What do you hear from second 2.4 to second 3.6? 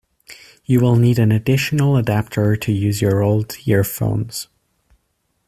to use your old